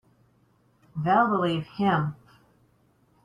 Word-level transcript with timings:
They'll 0.95 1.27
believe 1.27 1.67
him. 1.77 2.15